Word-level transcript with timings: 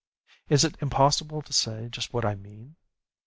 It 0.49 0.55
is 0.55 0.63
impossible 0.81 1.43
to 1.43 1.53
say 1.53 1.87
just 1.87 2.11
what 2.11 2.25
I 2.25 2.33
mean! 2.33 2.75